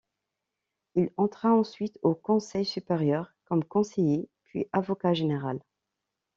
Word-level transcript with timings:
Il 0.95 1.11
entra 1.15 1.53
ensuite 1.53 1.99
au 2.01 2.15
Conseil 2.15 2.65
supérieur 2.65 3.35
comme 3.45 3.63
conseiller, 3.63 4.31
puis 4.45 4.65
avocat 4.71 5.13
général. 5.13 5.59